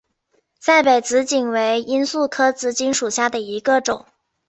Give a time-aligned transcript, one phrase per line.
[0.59, 4.07] 赛北紫堇为罂粟科紫堇属下的一个种。